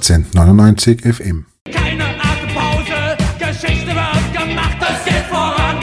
[0.00, 1.44] 1899 FM.
[1.70, 5.76] Keine Atempause, Geschichte wird gemacht, es geht voran.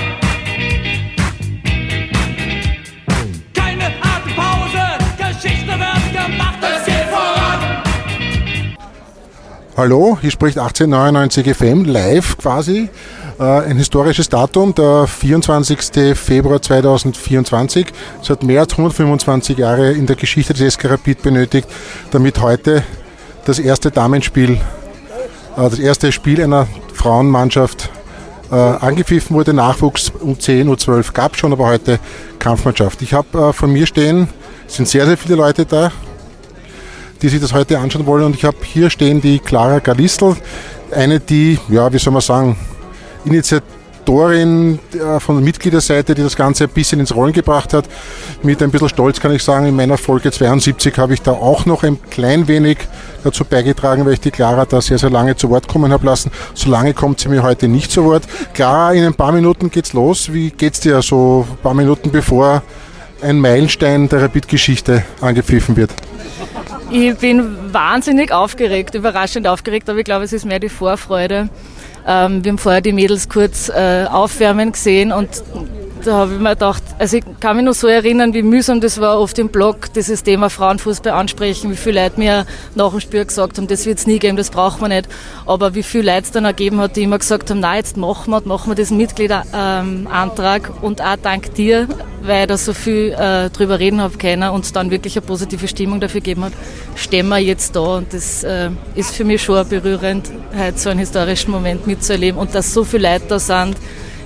[3.54, 7.60] Keine Atempause, Geschichte wird gemacht, es geht voran.
[9.78, 12.90] Hallo, hier spricht 1899 FM live quasi.
[13.40, 16.18] Äh, ein historisches Datum, der 24.
[16.18, 17.86] Februar 2024.
[18.24, 21.68] Es hat mehr als 125 Jahre in der Geschichte des SK Rapid benötigt,
[22.10, 22.82] damit heute
[23.48, 24.58] das erste Damenspiel, äh,
[25.56, 27.90] das erste Spiel einer Frauenmannschaft
[28.52, 29.54] äh, angepfiffen wurde.
[29.54, 32.00] Nachwuchs um 10, U12 gab es schon, aber heute
[32.40, 33.02] Kampfmannschaft.
[33.02, 34.28] Ich habe von mir stehen,
[34.68, 35.92] sind sehr, sehr viele Leute da,
[37.22, 38.26] die sich das heute anschauen wollen.
[38.26, 40.36] Und ich habe hier stehen die Clara Galistl,
[40.92, 42.58] eine, die, ja, wie soll man sagen,
[43.24, 43.77] Initiatorin
[44.08, 47.86] äh, von der Mitgliederseite, die das Ganze ein bisschen ins Rollen gebracht hat.
[48.44, 51.66] Mit ein bisschen Stolz kann ich sagen, in meiner Folge 72 habe ich da auch
[51.66, 52.78] noch ein klein wenig
[53.24, 56.32] dazu beigetragen, weil ich die Clara da sehr, sehr lange zu Wort kommen habe lassen.
[56.54, 58.24] So lange kommt sie mir heute nicht zu Wort.
[58.54, 60.32] Clara, in ein paar Minuten geht's los.
[60.32, 62.64] Wie geht's dir so ein paar Minuten bevor
[63.22, 65.92] ein Meilenstein der Rapid-Geschichte angepfiffen wird?
[66.90, 71.50] Ich bin wahnsinnig aufgeregt, überraschend aufgeregt, aber ich glaube, es ist mehr die Vorfreude.
[72.08, 75.44] Ähm, wir haben vorher die Mädels kurz äh, aufwärmen gesehen und
[76.08, 79.02] da habe ich mir gedacht, also ich kann mich noch so erinnern, wie mühsam das
[79.02, 83.26] war, auf dem Blog dieses Thema Frauenfußball ansprechen, wie viele Leute mir nach dem Spiel
[83.26, 85.10] gesagt haben, das wird es nie geben, das braucht man nicht.
[85.46, 88.32] Aber wie viele Leute es dann ergeben hat, die immer gesagt haben, na jetzt machen
[88.32, 91.88] wir, machen wir diesen Mitgliederantrag und auch dank dir,
[92.22, 95.68] weil ich da so viel äh, drüber reden habe können und dann wirklich eine positive
[95.68, 96.54] Stimmung dafür gegeben hat,
[96.96, 101.00] stehen wir jetzt da und das äh, ist für mich schon berührend, heute so einen
[101.00, 103.76] historischen Moment mitzuerleben und dass so viele Leute da sind,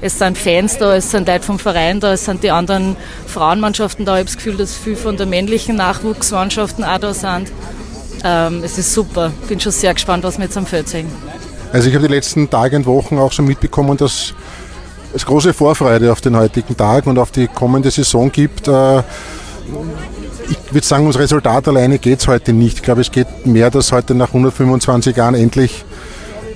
[0.02, 4.06] es sind Fans da, es sind Leute vom Verein da, es sind die anderen Frauenmannschaften
[4.06, 4.14] da.
[4.14, 7.52] Ich habe das Gefühl, dass viele von der männlichen Nachwuchsmannschaften auch da sind.
[8.24, 9.32] Ähm, es ist super.
[9.48, 11.08] Bin schon sehr gespannt, was wir jetzt am Feld sehen.
[11.72, 14.34] Also ich habe die letzten Tage und Wochen auch so mitbekommen, dass
[15.14, 18.67] es große Vorfreude auf den heutigen Tag und auf die kommende Saison gibt.
[18.67, 19.00] Äh,
[20.50, 22.78] ich würde sagen, ums Resultat alleine geht es heute nicht.
[22.78, 25.86] Ich glaube, es geht mehr, dass heute nach 125 Jahren endlich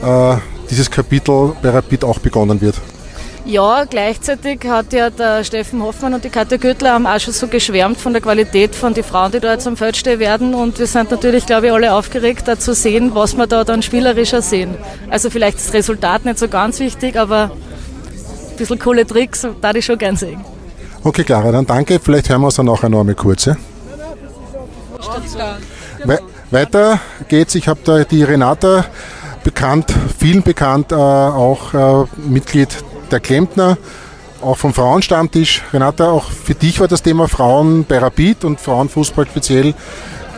[0.04, 0.36] äh,
[0.70, 2.76] dieses Kapitel bei Rapid auch begonnen wird.
[3.46, 7.48] Ja, gleichzeitig hat ja der Steffen Hoffmann und die Katja Göttler haben auch schon so
[7.48, 10.56] geschwärmt von der Qualität von den Frauen, die da jetzt am Feld stehen werden.
[10.56, 13.84] Und wir sind natürlich, glaube ich, alle aufgeregt, da zu sehen, was wir da dann
[13.84, 14.76] spielerischer sehen.
[15.12, 19.86] Also vielleicht das Resultat nicht so ganz wichtig, aber ein bisschen coole Tricks, da ich
[19.86, 20.44] schon gern sehen.
[21.04, 22.00] Okay, Clara, dann danke.
[22.00, 23.46] Vielleicht hören wir uns dann nachher noch einmal kurz.
[23.46, 23.56] Ja?
[26.04, 26.20] We
[26.50, 27.54] weiter geht's.
[27.54, 28.86] Ich habe da die Renata
[29.44, 32.70] bekannt, vielen bekannt, äh, auch äh, Mitglied
[33.12, 33.78] der Klempner,
[34.42, 35.64] auch vom Frauenstammtisch.
[35.74, 39.74] Renata, auch für dich war das Thema Frauen bei Rapid und Frauenfußball speziell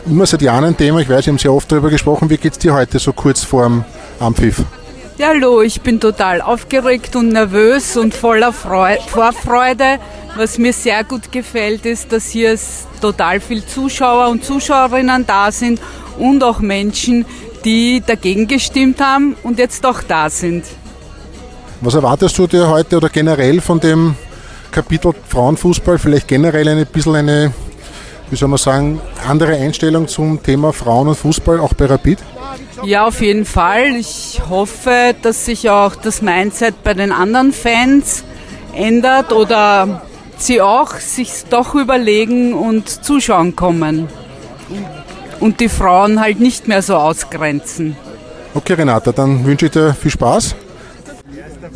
[0.06, 1.00] immer seit Jahren ein Thema.
[1.00, 2.30] Ich weiß, wir haben sehr oft darüber gesprochen.
[2.30, 3.84] Wie geht es dir heute so kurz vorm
[4.20, 4.62] Ampfiff?
[5.18, 9.98] Ja, hallo, ich bin total aufgeregt und nervös und voller Freude, Vorfreude.
[10.36, 12.56] Was mir sehr gut gefällt, ist, dass hier
[13.00, 15.80] total viele Zuschauer und Zuschauerinnen da sind
[16.18, 17.26] und auch Menschen,
[17.64, 20.64] die dagegen gestimmt haben und jetzt auch da sind.
[21.80, 24.16] Was erwartest du dir heute oder generell von dem
[24.72, 25.98] Kapitel Frauenfußball?
[25.98, 27.52] Vielleicht generell ein bisschen eine,
[28.30, 32.18] wie soll man sagen, andere Einstellung zum Thema Frauen und Fußball, auch bei Rapid?
[32.82, 33.94] Ja, auf jeden Fall.
[33.94, 38.24] Ich hoffe, dass sich auch das Mindset bei den anderen Fans
[38.74, 40.02] ändert oder
[40.36, 44.08] sie auch sich doch überlegen und zuschauen kommen.
[45.38, 47.96] Und die Frauen halt nicht mehr so ausgrenzen.
[48.52, 50.56] Okay, Renata, dann wünsche ich dir viel Spaß.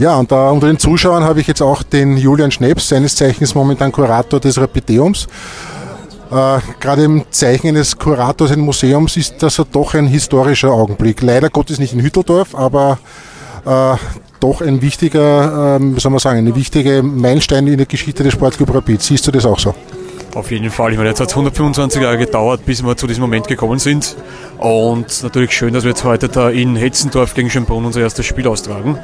[0.02, 3.54] Ja, und da unter den Zuschauern habe ich jetzt auch den Julian Schneps, seines Zeichens
[3.54, 5.28] momentan Kurator des Rapideums.
[6.28, 11.22] Äh, Gerade im Zeichen eines Kurators eines Museums ist das doch ein historischer Augenblick.
[11.22, 12.98] Leider Gottes nicht in Hütteldorf, aber
[13.64, 13.94] äh,
[14.40, 18.32] doch ein wichtiger, äh, wie soll man sagen, eine wichtige Meilenstein in der Geschichte des
[18.32, 19.00] Sportclub Rapid.
[19.00, 19.72] Siehst du das auch so?
[20.34, 20.90] Auf jeden Fall.
[20.90, 24.16] Ich meine, jetzt hat es 125 Jahre gedauert, bis wir zu diesem Moment gekommen sind.
[24.58, 28.48] Und natürlich schön, dass wir jetzt heute da in Hetzendorf gegen Schönbrunn unser erstes Spiel
[28.48, 28.98] austragen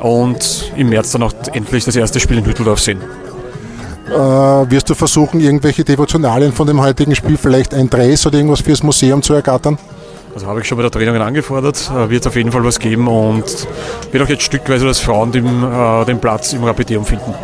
[0.00, 3.00] und im März dann auch endlich das erste Spiel in Hütteldorf sehen.
[4.08, 8.60] Äh, wirst du versuchen, irgendwelche Devotionalien von dem heutigen Spiel, vielleicht ein Dress oder irgendwas
[8.60, 9.78] fürs Museum zu ergattern?
[10.34, 12.78] Also habe ich schon bei der Training angefordert, äh, wird es auf jeden Fall was
[12.78, 13.44] geben und
[14.12, 17.34] wird auch jetzt stückweise, dass Frauen den, äh, den Platz im Rapideum finden.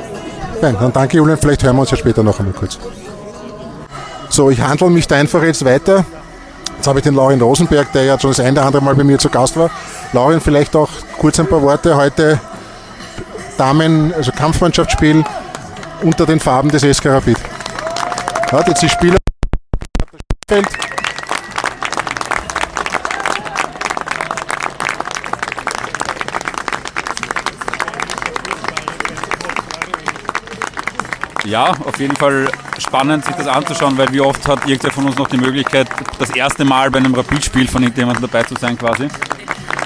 [0.60, 2.78] Nein, dann danke Julian, vielleicht hören wir uns ja später noch einmal kurz.
[4.28, 6.04] So, ich handle mich da einfach jetzt weiter.
[6.82, 9.04] Jetzt habe ich den Laurin Rosenberg, der ja schon das ein oder andere Mal bei
[9.04, 9.70] mir zu Gast war.
[10.12, 12.40] Laurin, vielleicht auch kurz ein paar Worte heute.
[13.56, 15.22] Damen, also Kampfmannschaftsspiel
[16.02, 17.38] unter den Farben des SK Rapid.
[18.50, 19.16] Hat jetzt die Spieler.
[31.52, 35.18] Ja, auf jeden Fall spannend, sich das anzuschauen, weil wie oft hat irgendwer von uns
[35.18, 35.86] noch die Möglichkeit,
[36.18, 39.06] das erste Mal bei einem Rapid-Spiel von irgendjemandem dabei zu sein quasi.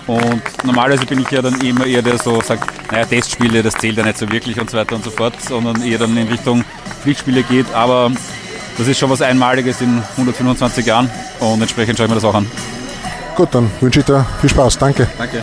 [0.06, 3.74] Und normalerweise bin ich ja dann immer eher der, der so sagt, naja, Testspiele, das
[3.74, 6.28] zählt ja nicht so wirklich und so weiter und so fort, sondern eher dann in
[6.28, 6.64] Richtung
[7.02, 7.66] Pflichtspiele geht.
[7.74, 8.12] Aber
[8.78, 11.10] das ist schon was Einmaliges in 125 Jahren
[11.40, 12.46] und entsprechend schaue ich mir das auch an.
[13.34, 14.78] Gut, dann wünsche ich dir viel Spaß.
[14.78, 15.08] Danke.
[15.18, 15.42] Danke.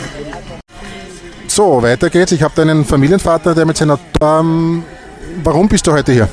[1.47, 2.31] So, weiter geht's.
[2.31, 3.99] Ich habe einen Familienvater, der mit seiner...
[4.21, 4.85] Ähm,
[5.43, 6.29] warum bist du heute hier?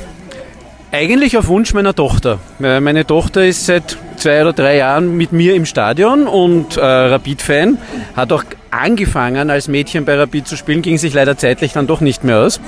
[0.92, 2.40] Eigentlich auf Wunsch meiner Tochter.
[2.60, 6.80] Äh, Meine Tochter ist seit zwei oder drei Jahren mit mir im Stadion und äh,
[6.84, 7.78] Rapid-Fan.
[8.16, 8.42] Hat auch
[8.72, 12.38] angefangen, als Mädchen bei Rapid zu spielen, ging sich leider zeitlich dann doch nicht mehr
[12.38, 12.60] aus.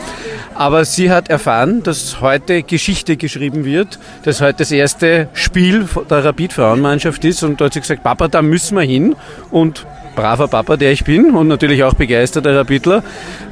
[0.55, 6.25] Aber sie hat erfahren, dass heute Geschichte geschrieben wird, dass heute das erste Spiel der
[6.25, 7.43] Rapid-Frauenmannschaft ist.
[7.43, 9.17] Und da hat sie gesagt, Papa, da müssen wir hin.
[9.51, 9.85] Und
[10.15, 13.03] braver Papa, der ich bin und natürlich auch begeisterter Rapidler,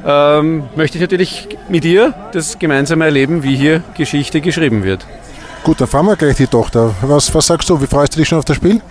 [0.05, 5.05] ähm, möchte ich natürlich mit ihr das gemeinsame erleben, wie hier Geschichte geschrieben wird.
[5.63, 6.93] Gut, dann fragen wir gleich die Tochter.
[7.01, 7.79] Was, was sagst du?
[7.81, 8.81] Wie freust du dich schon auf das Spiel?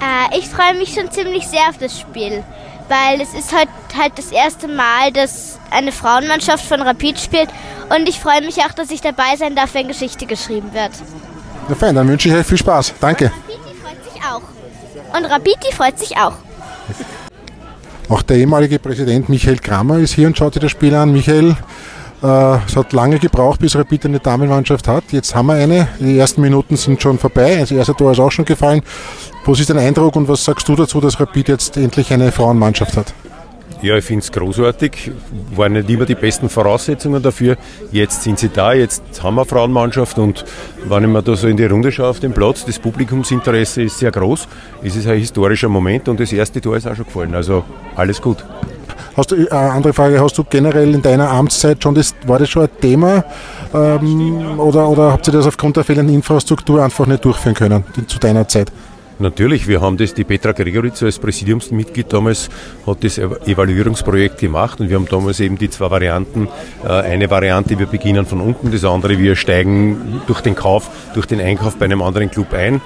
[0.00, 2.42] Äh, ich freue mich schon ziemlich sehr auf das Spiel,
[2.88, 7.48] weil es ist heute halt das erste Mal, dass eine Frauenmannschaft von Rapid spielt
[7.94, 10.90] und ich freue mich auch, dass ich dabei sein darf, wenn Geschichte geschrieben wird.
[11.68, 12.94] Na fein, dann wünsche ich euch viel Spaß.
[13.00, 13.26] Danke.
[13.26, 15.16] Rapidi freut sich auch.
[15.16, 16.34] Und Rapidi freut sich auch.
[18.08, 21.12] Auch der ehemalige Präsident Michael Kramer ist hier und schaut sich das Spiel an.
[21.12, 21.56] Michael,
[22.22, 25.04] äh, es hat lange gebraucht, bis Rapid eine Damenmannschaft hat.
[25.12, 25.88] Jetzt haben wir eine.
[26.00, 27.56] Die ersten Minuten sind schon vorbei.
[27.60, 28.82] Das erste Tor ist auch schon gefallen.
[29.44, 32.96] Was ist dein Eindruck und was sagst du dazu, dass Rapid jetzt endlich eine Frauenmannschaft
[32.96, 33.14] hat?
[33.82, 35.10] Ja, ich finde es großartig.
[35.56, 37.56] Waren nicht immer die besten Voraussetzungen dafür.
[37.92, 40.44] Jetzt sind sie da, jetzt haben wir eine Frauenmannschaft und
[40.86, 43.98] wenn ich mir da so in die Runde schaue auf den Platz, das Publikumsinteresse ist
[43.98, 44.48] sehr groß.
[44.82, 47.34] Es ist ein historischer Moment und das erste Tor ist auch schon gefallen.
[47.34, 47.64] Also
[47.96, 48.44] alles gut.
[49.16, 52.50] Hast du, äh, andere Frage, hast du generell in deiner Amtszeit schon das, war das
[52.50, 53.24] schon ein Thema
[53.74, 58.18] ähm, oder, oder habt ihr das aufgrund der fehlenden Infrastruktur einfach nicht durchführen können zu
[58.18, 58.70] deiner Zeit?
[59.20, 62.48] Natürlich, wir haben das, die Petra Gregoritz als Präsidiumsmitglied damals
[62.86, 66.48] hat das Evaluierungsprojekt gemacht und wir haben damals eben die zwei Varianten.
[66.82, 71.26] Äh, Eine Variante, wir beginnen von unten, das andere, wir steigen durch den Kauf, durch
[71.26, 72.80] den Einkauf bei einem anderen Club ein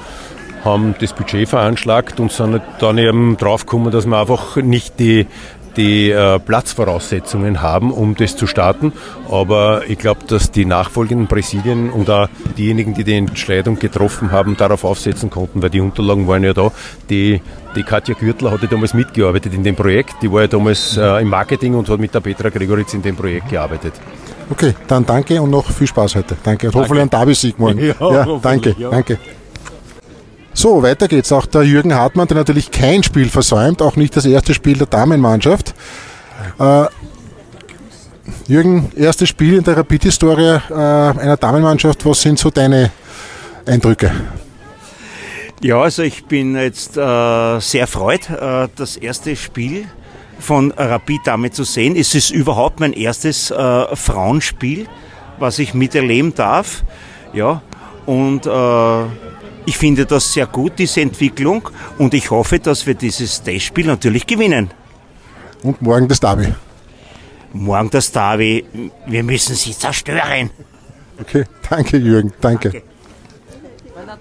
[0.64, 5.26] haben das Budget veranschlagt und sind dann eben draufgekommen, dass wir einfach nicht die,
[5.76, 8.92] die äh, Platzvoraussetzungen haben, um das zu starten.
[9.30, 14.56] Aber ich glaube, dass die nachfolgenden Präsidien und auch diejenigen, die die Entscheidung getroffen haben,
[14.56, 16.70] darauf aufsetzen konnten, weil die Unterlagen waren ja da.
[17.10, 17.40] Die,
[17.76, 20.16] die Katja Gürtler hatte damals mitgearbeitet in dem Projekt.
[20.22, 23.16] Die war ja damals äh, im Marketing und hat mit der Petra Gregoritz in dem
[23.16, 23.94] Projekt gearbeitet.
[24.50, 26.36] Okay, dann danke und noch viel Spaß heute.
[26.42, 26.66] Danke.
[26.68, 27.78] Und hoffentlich ein Derby-Sieg morgen.
[27.84, 28.90] Ja, hoffentlich, danke, ja.
[28.90, 29.18] danke.
[30.64, 31.30] So, weiter geht's.
[31.30, 34.86] Auch der Jürgen Hartmann, der natürlich kein Spiel versäumt, auch nicht das erste Spiel der
[34.86, 35.74] Damenmannschaft.
[36.58, 36.86] Äh,
[38.46, 42.06] Jürgen, erstes Spiel in der Rapid-Historie äh, einer Damenmannschaft.
[42.06, 42.90] Was sind so deine
[43.66, 44.10] Eindrücke?
[45.60, 49.84] Ja, also ich bin jetzt äh, sehr erfreut, äh, das erste Spiel
[50.38, 51.94] von Rapid damit zu sehen.
[51.94, 54.86] Es ist überhaupt mein erstes äh, Frauenspiel,
[55.38, 56.84] was ich miterleben darf.
[57.34, 57.60] Ja,
[58.06, 59.04] und äh,
[59.66, 61.68] ich finde das sehr gut, diese Entwicklung,
[61.98, 64.70] und ich hoffe, dass wir dieses Testspiel natürlich gewinnen.
[65.62, 66.52] Und morgen das Derby.
[67.52, 68.64] Morgen das Derby,
[69.06, 70.50] wir müssen sie zerstören.
[71.20, 72.82] Okay, danke Jürgen, danke.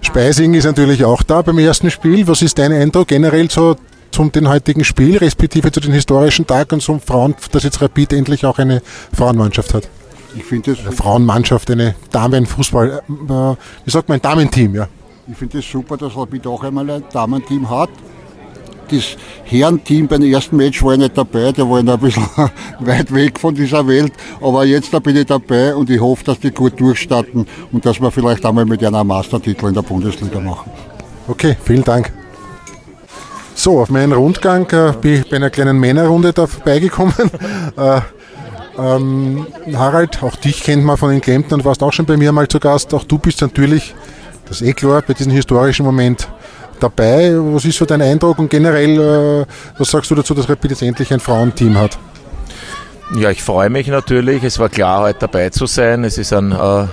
[0.00, 2.26] Speising ist natürlich auch da beim ersten Spiel.
[2.26, 3.76] Was ist dein Eindruck generell so
[4.10, 8.12] zum den heutigen Spiel, respektive zu den historischen Tag und zum Frauen, dass jetzt Rapid
[8.12, 8.80] endlich auch eine
[9.12, 9.88] Frauenmannschaft hat?
[10.36, 14.88] Ich finde das, Eine Frauenmannschaft, eine Damenfußball, äh, wie sagt man, ein Damenteam, ja.
[15.26, 17.90] Ich finde es super, dass Rapid auch einmal ein Damenteam hat.
[18.90, 22.26] Das Herrenteam beim ersten Match war ich nicht dabei, der war ein bisschen
[22.80, 24.12] weit weg von dieser Welt.
[24.42, 28.00] Aber jetzt da bin ich dabei und ich hoffe, dass die gut durchstarten und dass
[28.00, 30.70] wir vielleicht einmal mit einer Mastertitel in der Bundesliga machen.
[31.26, 32.12] Okay, vielen Dank.
[33.54, 37.14] So, auf meinen Rundgang äh, bin ich bei einer kleinen Männerrunde da vorbeigekommen.
[37.76, 38.00] äh,
[38.76, 42.32] ähm, Harald, auch dich kennt man von den Kempten und warst auch schon bei mir
[42.32, 42.92] mal zu Gast.
[42.92, 43.94] Auch du bist natürlich,
[44.46, 46.28] das ist eh klar, bei diesem historischen Moment
[46.80, 47.32] dabei.
[47.34, 49.46] Was ist so dein Eindruck und generell, äh,
[49.78, 51.98] was sagst du dazu, dass Rapid jetzt endlich ein Frauenteam hat?
[53.16, 54.42] Ja, ich freue mich natürlich.
[54.42, 56.04] Es war klar, heute dabei zu sein.
[56.04, 56.86] Es ist ein, äh,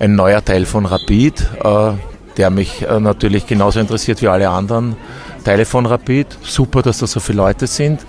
[0.00, 1.92] ein neuer Teil von Rapid, äh,
[2.36, 4.96] der mich äh, natürlich genauso interessiert wie alle anderen
[5.44, 6.26] Teile von Rapid.
[6.42, 8.00] Super, dass da so viele Leute sind.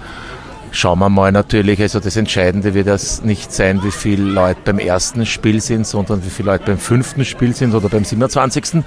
[0.76, 4.78] Schauen wir mal natürlich, also das Entscheidende wird das nicht sein, wie viele Leute beim
[4.78, 8.84] ersten Spiel sind, sondern wie viele Leute beim fünften Spiel sind oder beim 27.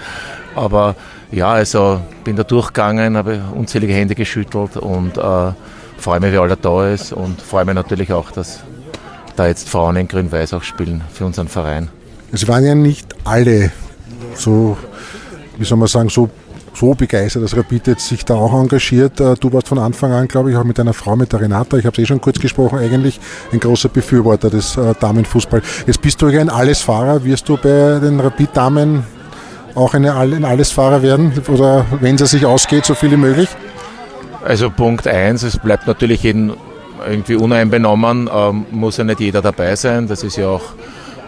[0.54, 0.96] Aber
[1.32, 5.52] ja, also bin da durchgegangen, habe unzählige Hände geschüttelt und äh,
[5.96, 8.60] freue mich, wie alle da ist und freue mich natürlich auch, dass
[9.36, 11.88] da jetzt Frauen in Grün-Weiß auch spielen für unseren Verein.
[12.32, 13.72] Es waren ja nicht alle
[14.34, 14.76] so,
[15.56, 16.28] wie soll man sagen, so,
[16.78, 19.20] so begeistert, dass Rapid jetzt sich da auch engagiert.
[19.20, 21.76] Äh, Du warst von Anfang an, glaube ich, auch mit einer Frau, mit der Renata,
[21.76, 23.20] ich habe es eh schon kurz gesprochen, eigentlich
[23.52, 25.62] ein großer Befürworter des äh, Damenfußball.
[25.86, 27.24] Jetzt bist du ja ein Allesfahrer.
[27.24, 29.04] Wirst du bei den Rapid-Damen
[29.74, 31.32] auch eine, ein Allesfahrer werden?
[31.48, 33.48] Oder wenn es sich ausgeht, so viel wie möglich?
[34.44, 36.54] Also Punkt eins, es bleibt natürlich jedem
[37.06, 40.08] irgendwie uneinbenommen, ähm, muss ja nicht jeder dabei sein.
[40.08, 40.62] Das ist ja auch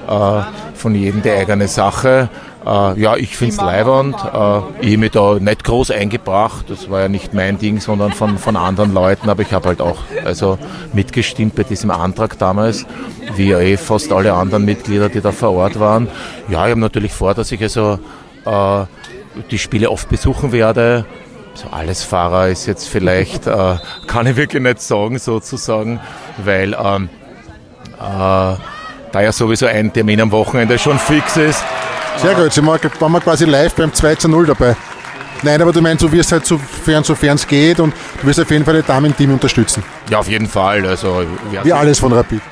[0.08, 0.42] äh,
[0.74, 2.28] von jedem die eigene Sache.
[2.64, 4.16] Äh, ja, ich finde es leibernd.
[4.16, 6.66] Äh, ich habe mich da nicht groß eingebracht.
[6.68, 9.30] Das war ja nicht mein Ding, sondern von, von anderen Leuten.
[9.30, 10.58] Aber ich habe halt auch also
[10.92, 12.86] mitgestimmt bei diesem Antrag damals,
[13.36, 16.08] wie ja eh fast alle anderen Mitglieder, die da vor Ort waren.
[16.48, 17.98] Ja, ich habe natürlich vor, dass ich also
[18.44, 18.84] äh,
[19.50, 21.06] die Spiele oft besuchen werde.
[21.54, 23.76] So alles Fahrer ist jetzt vielleicht, äh,
[24.06, 26.00] kann ich wirklich nicht sagen sozusagen,
[26.38, 27.08] weil ähm,
[27.98, 28.54] äh,
[29.12, 31.64] da ja sowieso ein Termin am Wochenende schon fix ist.
[32.16, 34.76] Sehr gut, Sie waren wir quasi live beim 2 zu 0 dabei.
[35.42, 38.50] Nein, aber du meinst, du wirst halt sofern sofern es geht und du wirst auf
[38.50, 39.82] jeden Fall das Damenteam unterstützen.
[40.10, 40.84] Ja, auf jeden Fall.
[40.86, 41.22] Also,
[41.62, 42.42] Wie alles von Rapid.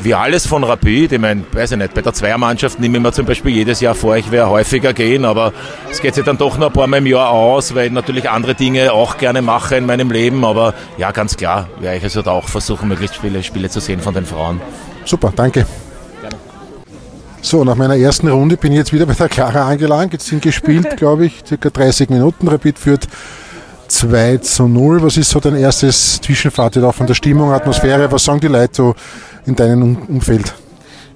[0.00, 1.12] Wie alles von Rapid.
[1.12, 3.94] Ich meine, weiß ich nicht, bei der Zweiermannschaft nehme ich mir zum Beispiel jedes Jahr
[3.94, 5.52] vor, ich werde häufiger gehen, aber
[5.90, 8.30] es geht sich dann doch noch ein paar Mal im Jahr aus, weil ich natürlich
[8.30, 10.44] andere Dinge auch gerne mache in meinem Leben.
[10.44, 14.00] Aber ja, ganz klar, werde ich also da auch versuchen, möglichst viele Spiele zu sehen
[14.00, 14.60] von den Frauen.
[15.04, 15.66] Super, danke.
[17.44, 20.12] So, nach meiner ersten Runde bin ich jetzt wieder bei der Clara angelangt.
[20.12, 22.46] Jetzt sind gespielt, glaube ich, circa 30 Minuten.
[22.48, 23.08] Rapid führt
[23.88, 25.02] 2 zu 0.
[25.02, 28.10] Was ist so dein erstes Zwischenfazit auch von der Stimmung, Atmosphäre?
[28.12, 28.94] Was sagen die Leute so
[29.44, 30.54] in deinem Um- Umfeld?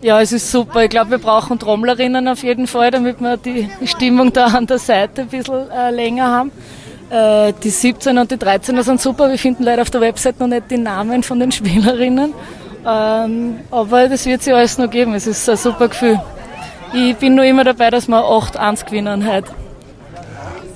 [0.03, 0.83] Ja, es ist super.
[0.85, 4.79] Ich glaube, wir brauchen Trommlerinnen auf jeden Fall, damit wir die Stimmung da an der
[4.79, 6.51] Seite ein bisschen äh, länger haben.
[7.09, 9.31] Äh, die 17 und die 13er sind super.
[9.31, 12.35] Wir finden leider auf der Website noch nicht die Namen von den Spielerinnen.
[12.87, 15.15] Ähm, aber das wird sich alles noch geben.
[15.15, 16.21] Es ist ein super Gefühl.
[16.95, 19.51] Ich bin nur immer dabei, dass wir 8-1 gewinnen heute.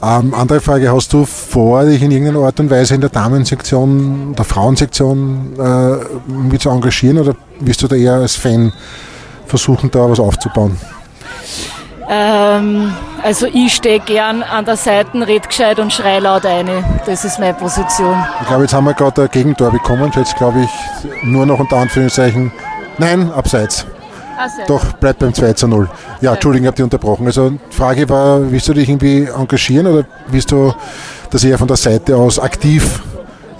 [0.03, 4.35] Ähm, andere Frage, hast du vor, dich in irgendeiner Art und Weise in der Damensektion,
[4.35, 5.61] der Frauensektion äh,
[6.29, 8.73] irgendwie zu engagieren oder wirst du da eher als Fan
[9.47, 10.79] versuchen, da was aufzubauen?
[12.13, 16.83] Ähm, also ich stehe gern an der Seite, red gescheit und schrei laut eine.
[17.07, 18.17] Das ist meine Position.
[18.41, 20.11] Ich glaube, jetzt haben wir gerade ein Gegentor bekommen.
[20.17, 22.51] Jetzt glaube ich nur noch unter Anführungszeichen,
[22.99, 23.87] nein, abseits.
[24.67, 25.89] Doch, bleibt beim 2 zu 0.
[26.21, 27.27] Ja, Entschuldigung, ich habe dich unterbrochen.
[27.27, 30.75] Also die Frage war, willst du dich irgendwie engagieren oder willst du
[31.31, 33.03] das eher von der Seite aus aktiv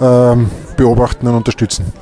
[0.01, 1.93] ähm, beobachten und unterstützen?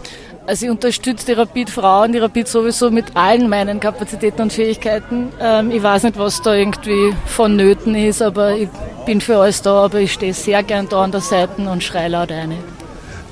[0.50, 5.30] Also ich unterstütze die Rapid Frauen, die Rapid sowieso mit allen meinen Kapazitäten und Fähigkeiten.
[5.40, 8.68] Ähm, ich weiß nicht, was da irgendwie vonnöten ist, aber ich
[9.06, 12.08] bin für alles da, aber ich stehe sehr gern da an der Seite und schreie
[12.08, 12.56] laut eine.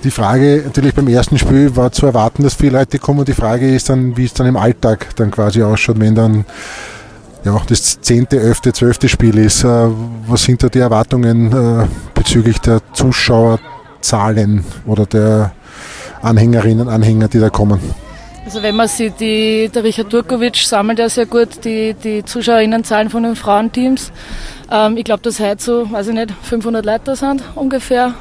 [0.03, 3.25] Die Frage natürlich beim ersten Spiel war zu erwarten, dass viele Leute kommen.
[3.25, 6.45] Die Frage ist dann, wie es dann im Alltag dann quasi ausschaut, wenn dann
[7.43, 9.63] ja, das zehnte, elfte, zwölfte Spiel ist.
[9.63, 9.87] Äh,
[10.27, 15.56] Was sind da die Erwartungen äh, bezüglich der Zuschauerzahlen oder der
[16.21, 17.79] Anhängerinnen, Anhänger, die da kommen?
[18.45, 23.09] Also wenn man sieht, die, der Richard Turkovic sammelt ja sehr gut die, die Zuschauerinnenzahlen
[23.09, 24.13] von den Frauenteams.
[24.71, 28.13] Ähm, ich glaube, dass heute so, weiß ich nicht, 500 Leute sind ungefähr.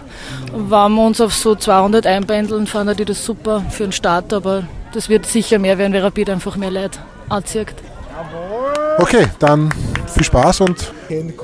[0.52, 4.64] Wenn wir uns auf so 200 einpendeln, fanden die das super für den Start, aber
[4.92, 6.98] das wird sicher mehr werden, weil Rapid einfach mehr Leute
[7.28, 7.68] anzieht.
[8.98, 9.70] Okay, dann
[10.16, 10.92] viel Spaß und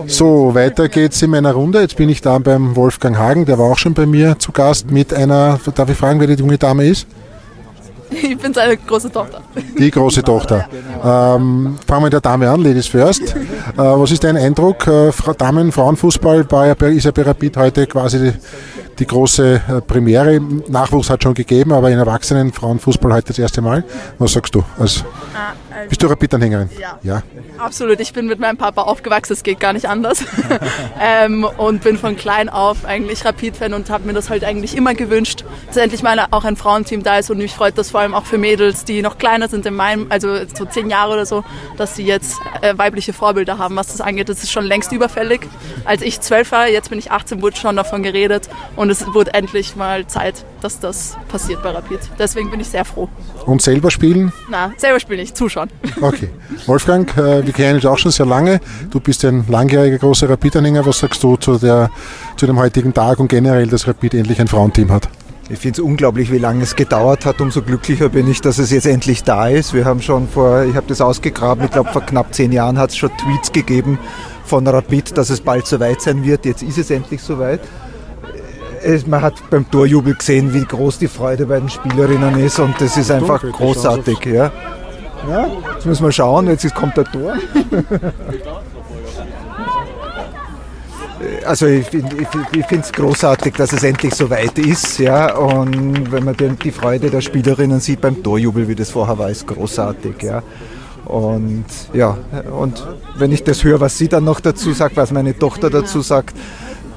[0.07, 1.81] so, weiter geht's in meiner Runde.
[1.81, 4.91] Jetzt bin ich da beim Wolfgang Hagen, der war auch schon bei mir zu Gast
[4.91, 7.07] mit einer, darf ich fragen, wer die junge Dame ist?
[8.11, 9.41] Ich bin seine große Tochter.
[9.79, 10.69] Die große Tochter.
[11.03, 13.23] Ähm, fangen wir mit der Dame an, Ladies first.
[13.23, 13.35] Äh,
[13.77, 14.87] was ist dein Eindruck?
[14.87, 18.33] Äh, Fra- Damen, Frauenfußball war ja bei, ist ja bei Rapid heute quasi
[18.99, 20.41] die, große äh, Premiere.
[20.69, 23.85] Nachwuchs hat schon gegeben, aber in Erwachsenen Frauenfußball heute das erste Mal.
[24.19, 24.61] Was sagst du?
[24.61, 24.85] Ah,
[25.75, 26.71] also- bist du Rapid-Anhängerin?
[26.81, 26.99] Ja.
[27.03, 27.23] ja.
[27.59, 30.25] Absolut, ich bin mit meinem Papa aufgewachsen, es geht gar nicht anders.
[31.01, 34.95] ähm, und bin von klein auf eigentlich Rapid-Fan und habe mir das halt eigentlich immer
[34.95, 37.31] gewünscht, dass endlich mal auch ein Frauenteam da ist.
[37.31, 40.07] Und mich freut das vor allem auch für Mädels, die noch kleiner sind in meinem,
[40.09, 41.45] also so zehn Jahre oder so,
[41.77, 44.29] dass sie jetzt äh, weibliche Vorbilder haben, was das angeht.
[44.29, 45.43] Das ist schon längst überfällig.
[45.85, 48.49] Als ich zwölf war, jetzt bin ich 18, wurde schon davon geredet.
[48.77, 52.01] Und es wurde endlich mal Zeit, dass das passiert bei Rapid.
[52.19, 53.09] Deswegen bin ich sehr froh.
[53.47, 54.33] Und selber spielen?
[54.49, 55.71] Na, selber spielen nicht, zuschauen.
[56.01, 56.31] Okay.
[56.67, 58.61] Wolfgang, äh, wir kennen uns auch schon sehr lange.
[58.91, 60.85] Du bist ein langjähriger großer Rapid-Anhänger.
[60.87, 61.91] Was sagst du zu, der,
[62.37, 65.09] zu dem heutigen Tag und generell, dass Rapid endlich ein Frauenteam hat?
[65.49, 67.41] Ich finde es unglaublich, wie lange es gedauert hat.
[67.41, 69.75] Umso glücklicher bin ich, dass es jetzt endlich da ist.
[69.75, 72.91] Wir haben schon vor, ich habe das ausgegraben, ich glaube vor knapp zehn Jahren hat
[72.91, 73.99] es schon Tweets gegeben
[74.45, 76.47] von Rapid, dass es bald soweit sein wird.
[76.47, 77.61] Jetzt ist es endlich soweit.
[78.85, 82.81] Es, man hat beim Torjubel gesehen, wie groß die Freude bei den Spielerinnen ist und
[82.81, 84.25] das ist einfach Dunkel, großartig.
[84.27, 84.51] Ja.
[85.29, 87.35] Ja, jetzt müssen wir schauen, jetzt kommt der Tor.
[91.47, 92.03] Also ich, ich,
[92.53, 94.99] ich finde es großartig, dass es endlich so weit ist.
[94.99, 99.19] Ja, und wenn man die, die Freude der Spielerinnen sieht beim Torjubel, wie das vorher
[99.19, 100.23] war, ist großartig.
[100.23, 100.43] Ja.
[101.05, 102.17] Und ja,
[102.59, 102.87] und
[103.17, 106.37] wenn ich das höre, was sie dann noch dazu sagt, was meine Tochter dazu sagt,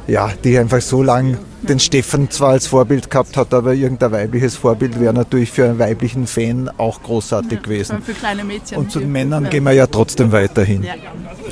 [0.08, 1.38] ja, die einfach so lang
[1.70, 5.80] den Steffen zwar als Vorbild gehabt hat, aber irgendein weibliches Vorbild wäre natürlich für einen
[5.80, 8.02] weiblichen Fan auch großartig gewesen.
[8.02, 8.78] Für kleine Mädchen.
[8.78, 10.84] Und zu den Männern gehen wir ja trotzdem weiterhin.
[10.84, 10.94] Ja.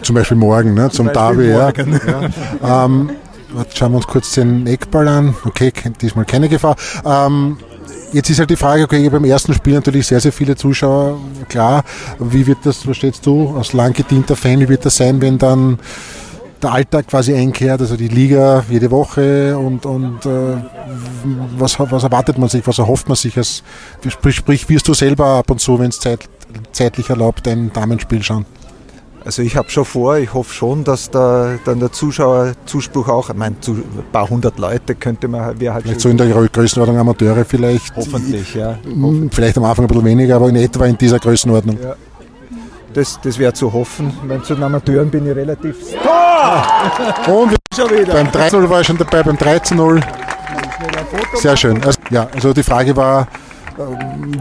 [0.02, 1.84] Zum Beispiel morgen, ne, zum, Zum Beispiel Derby.
[1.84, 2.02] morgen.
[2.08, 2.22] Ja.
[2.22, 2.84] Ja.
[2.86, 3.12] Ähm,
[3.74, 5.36] schauen wir uns kurz den Eckball an.
[5.46, 6.76] Okay, diesmal keine Gefahr.
[7.06, 7.58] Ähm,
[8.12, 11.84] jetzt ist halt die Frage, okay, beim ersten Spiel natürlich sehr, sehr viele Zuschauer, klar.
[12.20, 15.38] Wie wird das, was stellst du als lang gedienter Fan, wie wird das sein, wenn
[15.38, 15.80] dann
[16.64, 20.56] der Alltag quasi einkehrt, also die Liga jede Woche und, und äh,
[21.58, 23.38] was, was erwartet man sich, was erhofft man sich?
[23.38, 23.64] Als,
[24.08, 26.22] sprich, sprich, wirst du selber ab und zu, wenn es zeit,
[26.72, 28.46] zeitlich erlaubt, ein Damenspiel schauen?
[29.26, 33.36] Also ich habe schon vor, ich hoffe schon, dass da dann der Zuschauerzuspruch auch, ich
[33.38, 36.98] meine, ein paar hundert Leute könnte man, wäre halt Vielleicht so in der Grö- Größenordnung
[37.00, 37.96] Amateure vielleicht.
[37.96, 38.78] Hoffentlich, ja.
[38.84, 41.78] Mm, Vielleicht am Anfang ein bisschen weniger, aber in etwa in dieser Größenordnung.
[41.82, 41.96] Ja.
[42.94, 44.14] Das, das wäre zu hoffen.
[44.28, 45.76] Meine, zu den Amateuren bin ich relativ.
[47.28, 50.02] Und wir- beim 13-0 war ich schon dabei, beim 13-0.
[51.36, 51.84] Sehr schön.
[51.84, 53.28] Also, ja, also die Frage war,
[53.80, 54.32] ähm,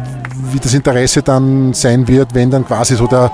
[0.52, 3.30] wie das Interesse dann sein wird, wenn dann quasi so der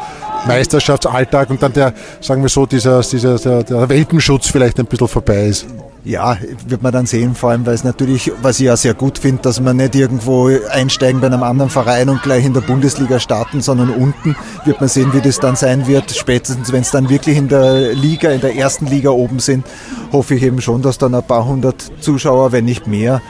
[0.46, 5.08] Meisterschaftsalltag und dann der, sagen wir so, dieser, dieser der, der Welpenschutz vielleicht ein bisschen
[5.08, 5.66] vorbei ist.
[6.05, 9.19] Ja, wird man dann sehen, vor allem, weil es natürlich, was ich ja sehr gut
[9.19, 13.19] finde, dass man nicht irgendwo einsteigen bei einem anderen Verein und gleich in der Bundesliga
[13.19, 16.12] starten, sondern unten wird man sehen, wie das dann sein wird.
[16.12, 19.67] Spätestens, wenn es dann wirklich in der Liga, in der ersten Liga oben sind,
[20.12, 23.20] hoffe ich eben schon, dass dann ein paar hundert Zuschauer, wenn nicht mehr,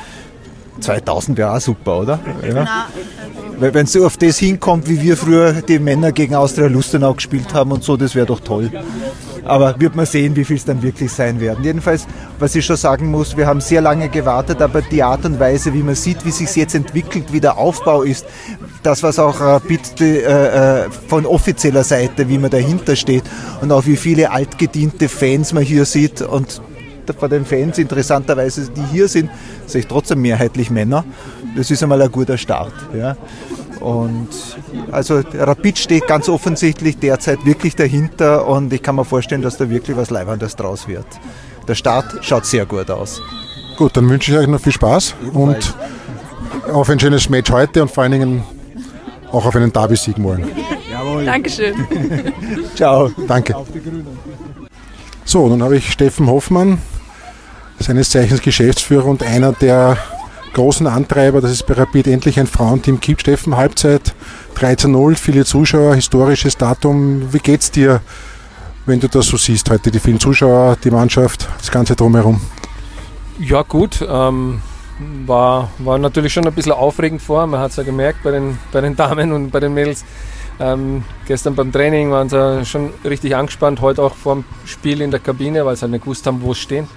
[0.80, 2.20] 2000 wäre auch super, oder?
[2.46, 2.86] Ja.
[3.58, 7.14] Weil wenn es so auf das hinkommt, wie wir früher die Männer gegen Austria Lustenau
[7.14, 8.70] gespielt haben und so, das wäre doch toll.
[9.48, 11.64] Aber wird man sehen, wie viel es dann wirklich sein werden.
[11.64, 12.06] Jedenfalls,
[12.38, 15.74] was ich schon sagen muss, wir haben sehr lange gewartet, aber die Art und Weise,
[15.74, 18.26] wie man sieht, wie sich jetzt entwickelt, wie der Aufbau ist,
[18.82, 23.24] das, was auch äh, äh, von offizieller Seite, wie man dahinter steht
[23.60, 26.60] und auch wie viele altgediente Fans man hier sieht und
[27.18, 29.30] von den Fans interessanterweise, die hier sind,
[29.66, 31.04] sehe ich trotzdem mehrheitlich Männer.
[31.56, 32.72] Das ist einmal ein guter Start.
[32.94, 33.16] Ja.
[33.80, 34.28] Und
[34.90, 39.68] also Rapid steht ganz offensichtlich derzeit wirklich dahinter und ich kann mir vorstellen, dass da
[39.70, 41.06] wirklich was Leibendes draus wird.
[41.66, 43.20] Der Start schaut sehr gut aus.
[43.76, 45.74] Gut, dann wünsche ich euch noch viel Spaß und
[46.72, 48.42] auf ein schönes Match heute und vor allen Dingen
[49.30, 50.48] auch auf einen Derby-Sieg morgen.
[50.90, 51.24] Jawohl.
[51.24, 51.74] Dankeschön.
[52.74, 53.10] Ciao.
[53.26, 53.54] Danke.
[55.24, 56.78] So, nun habe ich Steffen Hoffmann,
[57.78, 59.98] seines Zeichens Geschäftsführer und einer der
[60.52, 63.22] großen Antreiber, dass es bei Rapid endlich ein Frauenteam gibt.
[63.22, 64.14] Steffen, Halbzeit
[64.56, 67.32] 13-0, viele Zuschauer, historisches Datum.
[67.32, 68.00] Wie geht's dir,
[68.86, 69.90] wenn du das so siehst heute?
[69.90, 72.40] Die vielen Zuschauer, die Mannschaft, das Ganze drumherum.
[73.38, 74.04] Ja, gut.
[74.08, 74.60] Ähm,
[75.26, 77.46] war, war natürlich schon ein bisschen aufregend vor.
[77.46, 80.04] Man hat es ja gemerkt bei den, bei den Damen und bei den Mädels.
[80.60, 85.12] Ähm, gestern beim Training waren sie schon richtig angespannt, heute auch vor dem Spiel in
[85.12, 86.88] der Kabine, weil sie halt nicht gewusst haben, wo sie stehen.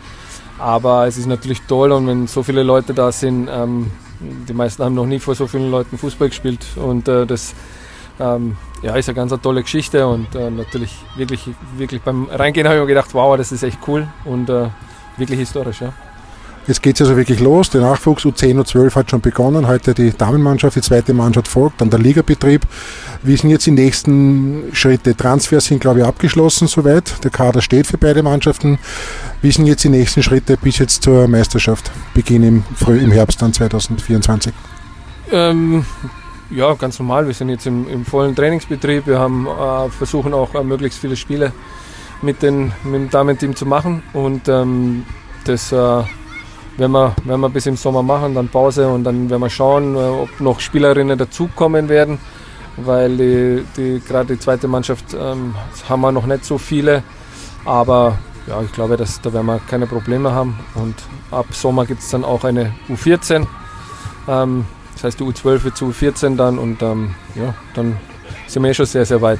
[0.62, 4.84] Aber es ist natürlich toll und wenn so viele Leute da sind, ähm, die meisten
[4.84, 7.56] haben noch nie vor so vielen Leuten Fußball gespielt und äh, das
[8.20, 12.68] ähm, ja, ist eine ganz eine tolle Geschichte und äh, natürlich wirklich, wirklich beim Reingehen
[12.68, 14.68] habe ich mir gedacht, wow, das ist echt cool und äh,
[15.18, 15.82] wirklich historisch.
[15.82, 15.94] Ja.
[16.68, 17.72] Jetzt geht es also wirklich los.
[17.72, 19.68] Der Nachwuchs U10, U12 hat schon begonnen.
[19.68, 22.62] Heute die Damenmannschaft, die zweite Mannschaft folgt, dann der Ligabetrieb.
[23.24, 25.16] Wie sind jetzt die nächsten Schritte?
[25.16, 27.24] Transfers sind, glaube ich, abgeschlossen soweit.
[27.24, 28.78] Der Kader steht für beide Mannschaften.
[29.42, 31.92] Wie sind jetzt die nächsten Schritte bis jetzt zur Meisterschaft?
[32.14, 34.54] Beginn im, Früh, im Herbst dann 2024.
[35.32, 35.84] Ähm,
[36.52, 37.26] ja, ganz normal.
[37.26, 39.08] Wir sind jetzt im, im vollen Trainingsbetrieb.
[39.08, 41.54] Wir haben äh, versuchen auch äh, möglichst viele Spiele
[42.22, 45.06] mit, den, mit dem Damenteam zu machen und ähm,
[45.46, 46.04] das äh,
[46.78, 49.96] werden wir, werden wir bis im Sommer machen, dann Pause und dann werden wir schauen,
[49.96, 52.20] äh, ob noch Spielerinnen dazukommen werden,
[52.78, 55.56] weil die, die, gerade die zweite Mannschaft ähm,
[55.88, 57.04] haben wir noch nicht so viele,
[57.66, 60.96] aber ja, ich glaube, dass, da werden wir keine Probleme haben und
[61.30, 63.46] ab Sommer gibt es dann auch eine U14.
[64.28, 67.98] Ähm, das heißt, die U12 wird zu U14 dann und ähm, ja, dann
[68.48, 69.40] sind wir eh schon sehr, sehr weit.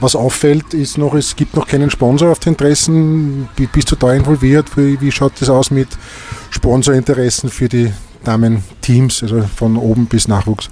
[0.00, 3.48] Was auffällt, ist noch, es gibt noch keinen Sponsor auf den Interessen.
[3.72, 4.76] Bist du da involviert?
[4.76, 5.88] Wie, wie schaut das aus mit
[6.50, 7.92] Sponsorinteressen für die
[8.24, 10.68] Damen-Teams, also von oben bis Nachwuchs?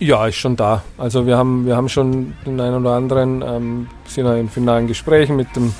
[0.00, 0.82] Ja, ist schon da.
[0.98, 4.88] Also wir haben, wir haben schon den einen oder anderen, ähm, sind ja in finalen
[4.88, 5.72] Gesprächen mit dem,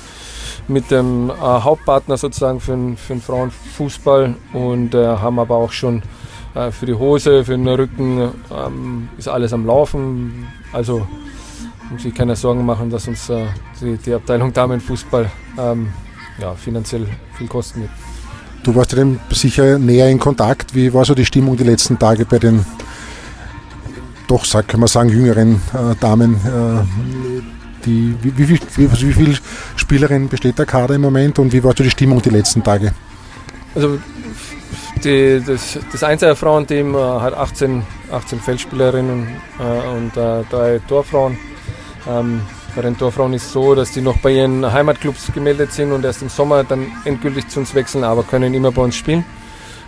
[0.69, 5.71] mit dem äh, Hauptpartner sozusagen für den, für den Frauenfußball und äh, haben aber auch
[5.73, 6.01] schon
[6.55, 10.47] äh, für die Hose, für den Rücken ähm, ist alles am Laufen.
[10.71, 11.05] Also
[11.89, 13.45] muss sich keiner Sorgen machen, dass uns äh,
[13.81, 15.89] die, die, Abteilung Damenfußball ähm,
[16.39, 17.91] ja, finanziell viel kosten wird.
[18.63, 20.73] Du warst ja dem sicher näher in Kontakt.
[20.73, 22.65] Wie war so die Stimmung die letzten Tage bei den
[24.27, 26.35] doch, sag, kann man sagen, jüngeren äh, Damen?
[26.35, 27.43] Äh,
[27.85, 29.37] die, wie, wie, wie, wie viele
[29.75, 32.93] Spielerinnen besteht der Kader im Moment und wie war so die Stimmung die letzten Tage?
[33.75, 33.99] Also
[35.03, 39.27] die, das, das Einser Frauenteam äh, hat 18, 18 Feldspielerinnen
[39.59, 41.37] äh, und äh, drei Torfrauen.
[42.07, 42.41] Ähm,
[42.75, 46.03] bei den Torfrauen ist es so, dass die noch bei ihren Heimatclubs gemeldet sind und
[46.03, 49.25] erst im Sommer dann endgültig zu uns wechseln, aber können immer bei uns spielen.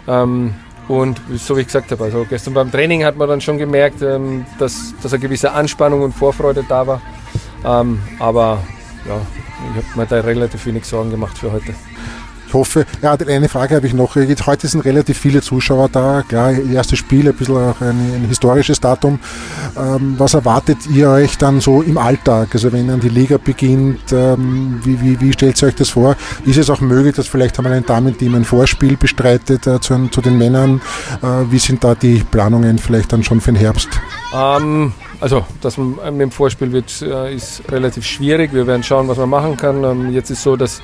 [0.07, 0.53] Ähm,
[0.87, 4.01] und so wie ich gesagt habe, also gestern beim Training hat man dann schon gemerkt,
[4.01, 7.01] ähm, dass, dass eine gewisse Anspannung und Vorfreude da war.
[7.65, 8.63] Ähm, aber
[9.05, 9.19] ja,
[9.71, 11.73] ich habe mir da relativ wenig Sorgen gemacht für heute.
[12.47, 14.15] Ich hoffe, ja, eine Frage habe ich noch.
[14.15, 16.23] Heute sind relativ viele Zuschauer da.
[16.25, 19.19] Klar, erstes Spiel, ein bisschen auch ein, ein historisches Datum.
[19.77, 22.49] Ähm, was erwartet ihr euch dann so im Alltag?
[22.53, 26.15] Also wenn dann die Liga beginnt, ähm, wie, wie, wie stellt ihr euch das vor?
[26.45, 30.21] Ist es auch möglich, dass vielleicht einmal ein Damenteam ein Vorspiel bestreitet äh, zu, zu,
[30.21, 30.81] den Männern?
[31.21, 33.89] Äh, wie sind da die Planungen vielleicht dann schon für den Herbst?
[34.33, 38.53] Ähm, also das mit dem Vorspiel wird, äh, ist relativ schwierig.
[38.53, 39.83] Wir werden schauen, was man machen kann.
[39.83, 40.81] Ähm, jetzt ist so, dass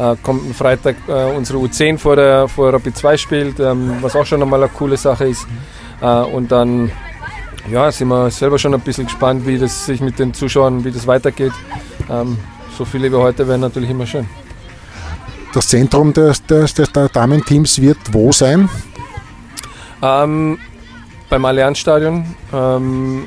[0.00, 4.16] äh, kommt am Freitag äh, unsere U10 vor, der, vor Rapid 2 spielt, ähm, was
[4.16, 5.46] auch schon einmal eine coole Sache ist.
[6.00, 6.90] Äh, und dann
[7.70, 10.90] ja, sind wir selber schon ein bisschen gespannt, wie das sich mit den Zuschauern, wie
[10.90, 11.52] das weitergeht.
[12.08, 12.38] Ähm,
[12.76, 14.26] so viele wie heute wären natürlich immer schön.
[15.52, 18.68] Das Zentrum des, des, des Damenteams wird wo sein?
[20.00, 20.58] Ähm,
[21.28, 23.26] beim Allianzstadion, ähm,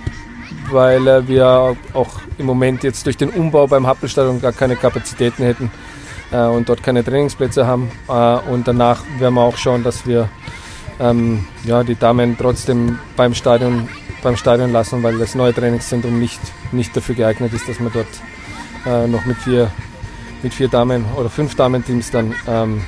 [0.72, 5.70] weil wir auch im Moment jetzt durch den Umbau beim Happelstadion gar keine Kapazitäten hätten,
[6.34, 7.90] äh, und dort keine Trainingsplätze haben.
[8.10, 10.30] Äh, und danach werden wir auch schauen, dass wir
[11.00, 13.88] ähm, ja, die Damen trotzdem beim Stadion,
[14.22, 16.42] beim Stadion lassen, weil das neue Trainingszentrum nicht,
[16.72, 18.08] nicht dafür geeignet ist, dass man dort
[18.86, 19.72] äh, noch mit vier,
[20.42, 22.82] mit vier Damen oder fünf Damenteams dann ähm,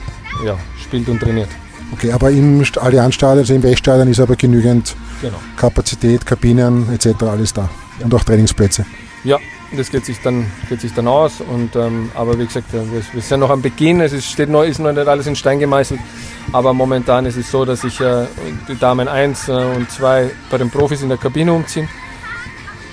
[0.44, 1.50] ja, spielt und trainiert.
[1.94, 5.38] Okay, aber im Allianzstadion, also im Weststadion ist aber genügend genau.
[5.56, 7.24] Kapazität, Kabinen etc.
[7.24, 8.06] alles da ja.
[8.06, 8.86] und auch Trainingsplätze.
[9.24, 9.38] Ja,
[9.76, 11.42] das geht sich dann, geht sich dann aus.
[11.42, 14.02] Und, ähm, aber wie gesagt, wir, wir, sind noch am Beginn.
[14.02, 16.00] Es ist, steht noch, ist noch nicht alles in Stein gemeißelt.
[16.52, 18.26] Aber momentan ist es so, dass sich äh,
[18.68, 21.90] die Damen 1 äh, und 2 bei den Profis in der Kabine umziehen.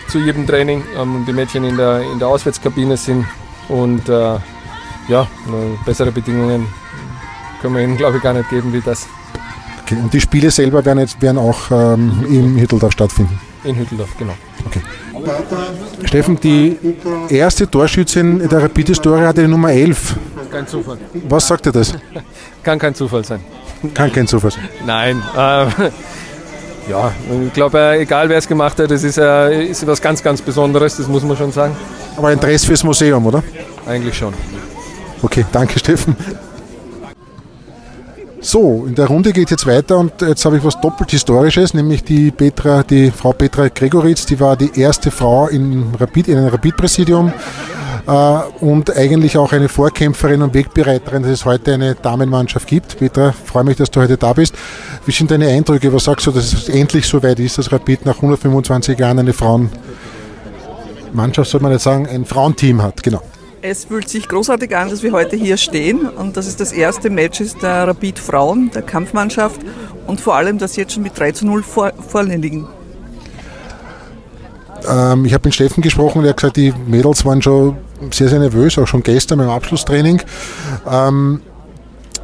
[0.08, 0.82] Zu jedem Training.
[0.96, 3.26] Ähm, und die Mädchen in der, in der Auswärtskabine sind.
[3.68, 4.38] Und äh,
[5.08, 5.26] ja,
[5.84, 6.66] bessere Bedingungen
[7.60, 9.06] können wir ihnen, glaube ich, gar nicht geben wie das.
[9.82, 13.38] Okay, und die Spiele selber werden, jetzt, werden auch ähm, in Hütteldorf stattfinden?
[13.64, 14.34] In Hütteldorf, genau.
[14.66, 14.80] Okay.
[16.04, 16.76] Steffen, die
[17.28, 20.16] erste Torschützin der Rapid-Historie hatte die Nummer 11.
[20.50, 20.98] Kein Zufall.
[21.28, 21.94] Was sagt ihr das?
[22.62, 23.40] Kann kein Zufall sein.
[23.94, 24.68] Kann kein Zufall sein.
[24.84, 25.22] Nein.
[25.36, 25.66] Äh,
[26.90, 27.12] ja,
[27.46, 30.42] ich glaube, äh, egal wer es gemacht hat, das ist, äh, ist etwas ganz, ganz
[30.42, 31.76] Besonderes, das muss man schon sagen.
[32.16, 33.42] Aber ein Dress fürs Museum, oder?
[33.86, 34.34] Eigentlich schon.
[35.22, 36.16] Okay, danke Steffen.
[38.44, 41.74] So, in der Runde geht es jetzt weiter und jetzt habe ich was doppelt Historisches,
[41.74, 46.38] nämlich die Petra, die Frau Petra Gregoritz, die war die erste Frau in, Rapid, in
[46.38, 47.32] einem Rapid-Präsidium
[48.04, 48.10] äh,
[48.58, 52.98] und eigentlich auch eine Vorkämpferin und Wegbereiterin, dass es heute eine Damenmannschaft gibt.
[52.98, 54.56] Petra, freue mich, dass du heute da bist.
[55.06, 55.92] Wie sind deine Eindrücke?
[55.92, 59.34] Was sagst du, dass es endlich so weit ist, dass Rapid nach 125 Jahren eine
[59.34, 63.04] Frauenmannschaft, soll man nicht sagen, ein Frauenteam hat?
[63.04, 63.22] Genau.
[63.64, 67.10] Es fühlt sich großartig an, dass wir heute hier stehen und dass es das erste
[67.10, 69.60] Match ist der Rapid Frauen, der Kampfmannschaft
[70.08, 72.66] und vor allem, dass sie jetzt schon mit 3 zu 0 vor, vorne liegen.
[74.88, 77.76] Ähm, ich habe mit Steffen gesprochen, der hat gesagt, die Mädels waren schon
[78.10, 80.20] sehr, sehr nervös, auch schon gestern beim Abschlusstraining.
[80.90, 81.40] Ähm,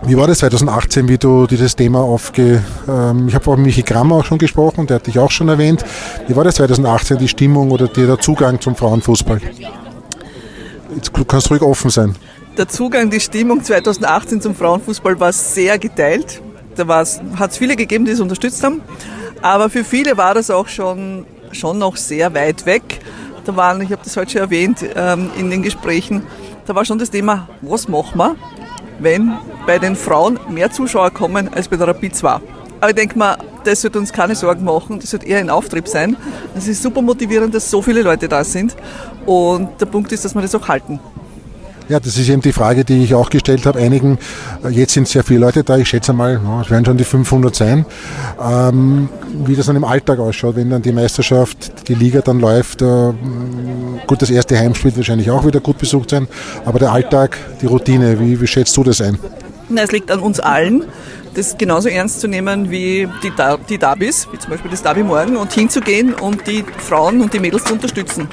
[0.02, 2.64] wie war das 2018, wie du dieses Thema aufge...
[2.88, 5.48] Ähm, ich habe auch mit Michi Kramer auch schon gesprochen, der hat dich auch schon
[5.48, 5.84] erwähnt.
[6.26, 9.40] Wie war das 2018, die Stimmung oder der Zugang zum Frauenfußball?
[10.98, 12.16] Jetzt kannst du ruhig offen sein.
[12.56, 16.42] Der Zugang, die Stimmung 2018 zum Frauenfußball war sehr geteilt.
[16.74, 18.80] Da hat es viele gegeben, die es unterstützt haben.
[19.40, 22.82] Aber für viele war das auch schon, schon noch sehr weit weg.
[23.44, 26.24] Da waren, ich habe das heute schon erwähnt ähm, in den Gesprächen,
[26.66, 28.36] da war schon das Thema, was machen wir,
[28.98, 29.34] wenn
[29.64, 32.40] bei den Frauen mehr Zuschauer kommen als bei der Rapid 2.
[32.80, 35.00] Aber ich denke mal, das wird uns keine Sorgen machen.
[35.00, 36.16] Das wird eher ein Auftrieb sein.
[36.56, 38.76] Es ist super motivierend, dass so viele Leute da sind.
[39.28, 40.98] Und der Punkt ist, dass wir das auch halten.
[41.90, 43.78] Ja, das ist eben die Frage, die ich auch gestellt habe.
[43.78, 44.18] Einigen,
[44.70, 47.84] jetzt sind sehr viele Leute da, ich schätze mal, es werden schon die 500 sein.
[48.42, 49.10] Ähm,
[49.44, 52.80] wie das dann im Alltag ausschaut, wenn dann die Meisterschaft, die Liga dann läuft.
[52.80, 53.12] Äh,
[54.06, 56.26] gut, das erste Heimspiel wird wahrscheinlich auch wieder gut besucht sein,
[56.64, 59.18] aber der Alltag, die Routine, wie, wie schätzt du das ein?
[59.76, 60.84] Es liegt an uns allen,
[61.34, 65.02] das genauso ernst zu nehmen wie die, Dar die Derbys, wie zum Beispiel das Derby
[65.02, 68.28] morgen, und hinzugehen und die Frauen und die Mädels zu unterstützen.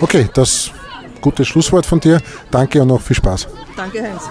[0.00, 0.70] Okay, das
[1.20, 2.20] gutes Schlusswort von dir.
[2.50, 3.48] Danke und noch viel Spaß.
[3.76, 4.22] Danke, Heinz.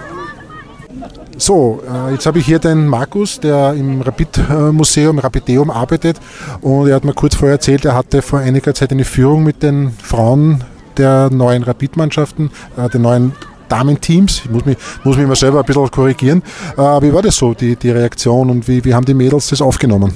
[1.36, 6.18] So, äh, jetzt habe ich hier den Markus, der im Rapid-Museum, Rapideum arbeitet
[6.60, 9.62] und er hat mir kurz vorher erzählt, er hatte vor einiger Zeit eine Führung mit
[9.62, 10.64] den Frauen
[10.96, 13.32] der neuen Rapid-Mannschaften, äh, den neuen
[13.68, 14.42] Damenteams.
[14.44, 16.42] Ich muss mich, muss mich mal selber ein bisschen korrigieren.
[16.76, 19.62] Äh, wie war das so, die, die Reaktion und wie, wie haben die Mädels das
[19.62, 20.12] aufgenommen?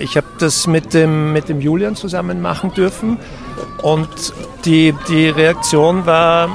[0.00, 3.18] Ich habe das mit dem, mit dem Julian zusammen machen dürfen
[3.82, 4.08] und
[4.66, 6.48] die, die Reaktion war,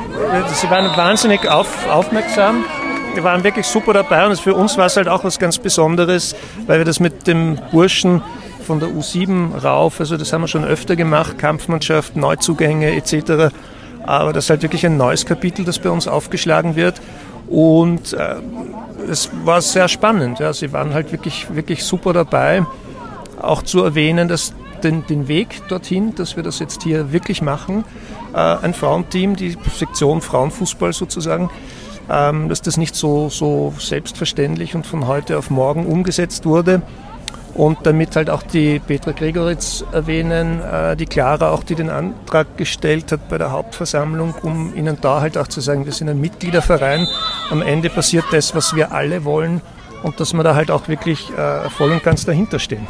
[0.53, 2.63] sie waren wahnsinnig auf, aufmerksam.
[3.15, 6.35] Die waren wirklich super dabei und für uns war es halt auch was ganz Besonderes,
[6.67, 8.21] weil wir das mit dem Burschen
[8.67, 13.51] von der U7 rauf, also das haben wir schon öfter gemacht, Kampfmannschaft, Neuzugänge etc.
[14.03, 17.01] Aber das ist halt wirklich ein neues Kapitel, das bei uns aufgeschlagen wird.
[17.47, 18.35] Und äh,
[19.09, 20.39] es war sehr spannend.
[20.39, 20.53] Ja.
[20.53, 22.65] Sie waren halt wirklich, wirklich super dabei.
[23.37, 27.83] Auch zu erwähnen, dass den, den Weg dorthin, dass wir das jetzt hier wirklich machen,
[28.33, 31.49] äh, ein Frauenteam, die Sektion Frauenfußball sozusagen,
[32.09, 36.81] ähm, dass das nicht so, so selbstverständlich und von heute auf morgen umgesetzt wurde.
[37.53, 42.55] Und damit halt auch die Petra Gregoritz erwähnen, äh, die Clara auch, die den Antrag
[42.55, 46.21] gestellt hat bei der Hauptversammlung, um ihnen da halt auch zu sagen, wir sind ein
[46.21, 47.07] Mitgliederverein.
[47.49, 49.61] Am Ende passiert das, was wir alle wollen
[50.03, 52.85] und dass wir da halt auch wirklich äh, voll und ganz dahinter stehen.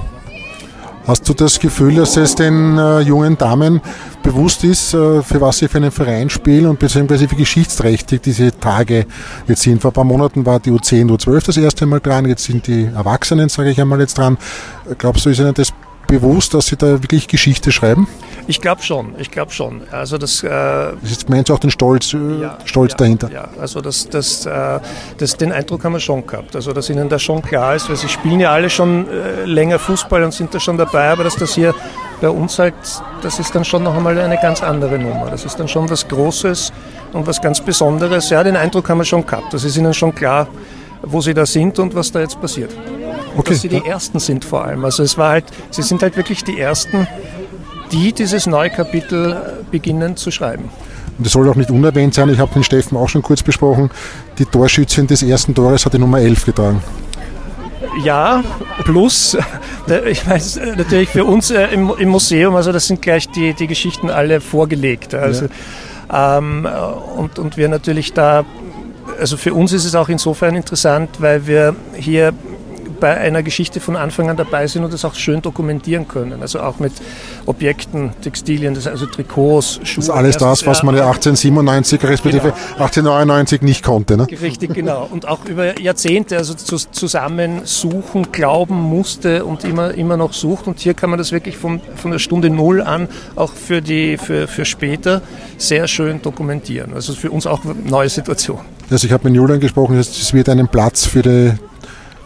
[1.07, 3.79] Hast du das Gefühl, dass es den äh, jungen Damen
[4.23, 8.51] bewusst ist, äh, für was sie für einen Verein spielen und beziehungsweise wie geschichtsträchtig diese
[8.59, 9.05] Tage
[9.47, 9.81] jetzt sind?
[9.81, 12.89] Vor ein paar Monaten war die U10, U12 das erste Mal dran, jetzt sind die
[12.93, 14.37] Erwachsenen, sage ich einmal, jetzt dran.
[14.97, 15.71] Glaubst du, ist ihnen das
[16.07, 18.09] bewusst, dass sie da wirklich Geschichte schreiben?
[18.49, 19.81] Ich glaube schon, ich glaube schon.
[19.91, 23.29] Also das, äh, das meinst du auch den Stolz, äh, ja, Stolz ja, dahinter?
[23.29, 24.79] Ja, also das, das, äh,
[25.17, 26.55] das, den Eindruck haben wir schon gehabt.
[26.55, 29.79] Also dass ihnen da schon klar ist, weil sie spielen ja alle schon äh, länger
[29.79, 31.75] Fußball und sind da schon dabei, aber dass das hier
[32.21, 32.73] bei uns halt,
[33.21, 35.27] das ist dann schon noch einmal eine ganz andere Nummer.
[35.29, 36.71] Das ist dann schon was Großes
[37.13, 38.29] und was ganz Besonderes.
[38.29, 39.53] Ja, den Eindruck haben wir schon gehabt.
[39.53, 40.47] Das ist ihnen schon klar,
[41.01, 42.71] wo sie da sind und was da jetzt passiert.
[43.35, 43.49] Okay.
[43.51, 44.83] Dass sie die Ersten sind vor allem.
[44.85, 47.07] Also es war halt, sie sind halt wirklich die Ersten,
[47.91, 49.35] die dieses neue Kapitel äh,
[49.71, 50.69] beginnen zu schreiben.
[51.17, 53.89] Und das soll auch nicht unerwähnt sein, ich habe den Steffen auch schon kurz besprochen,
[54.37, 56.83] die Torschützin des ersten Tores hat die Nummer 11 getragen.
[58.03, 58.43] Ja,
[58.83, 59.37] plus,
[60.05, 63.67] ich weiß natürlich für uns äh, im, im, Museum, also das sind gleich die, die
[63.67, 65.15] Geschichten alle vorgelegt.
[65.15, 65.47] Also,
[66.09, 66.37] ja.
[66.37, 66.67] ähm,
[67.15, 68.45] und, und wir natürlich da,
[69.19, 72.33] also für uns ist es auch insofern interessant, weil wir hier
[72.99, 76.41] bei einer Geschichte von Anfang an dabei sind und das auch schön dokumentieren können.
[76.41, 76.93] Also auch mit
[77.45, 79.95] Objekten, Textilien, das also Trikots, Schuhe.
[79.97, 82.55] Das ist alles das, was man ja 1897 respektive genau.
[82.83, 84.17] 1899 nicht konnte.
[84.17, 84.27] Ne?
[84.41, 85.07] Richtig, genau.
[85.11, 90.67] Und auch über Jahrzehnte also zusammen suchen, glauben musste und immer, immer noch sucht.
[90.67, 94.17] Und hier kann man das wirklich von, von der Stunde Null an auch für, die,
[94.17, 95.21] für, für später
[95.57, 96.93] sehr schön dokumentieren.
[96.93, 98.59] Also für uns auch eine neue Situation.
[98.89, 101.53] Also ich habe mit Julian gesprochen, es wird einen Platz für die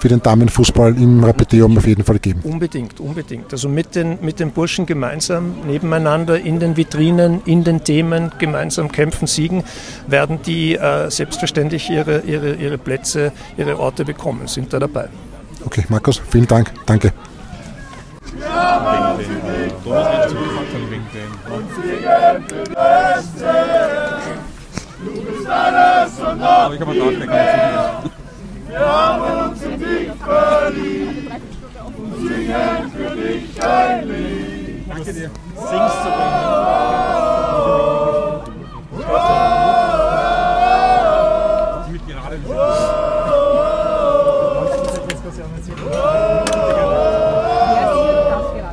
[0.01, 2.41] für den Damenfußball im Rapideum auf jeden Fall geben.
[2.43, 3.53] Unbedingt, unbedingt.
[3.53, 8.91] Also mit den, mit den Burschen gemeinsam nebeneinander in den Vitrinen, in den Themen gemeinsam
[8.91, 9.63] kämpfen, siegen,
[10.07, 15.07] werden die äh, selbstverständlich ihre, ihre, ihre Plätze, ihre Orte bekommen, sind da dabei.
[15.63, 16.71] Okay, Markus, vielen Dank.
[16.87, 17.13] Danke.
[25.03, 26.71] Du bist alles und noch
[28.71, 29.80] wir haben uns in
[31.97, 34.89] und singen für dich ein Lied.
[34.89, 35.31] Danke dir.
[35.55, 36.09] Singst du
[38.97, 39.60] mit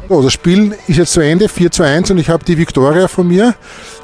[0.09, 3.09] So, das Spiel ist jetzt zu Ende, 4 zu 1 und ich habe die Viktoria
[3.09, 3.55] von mir,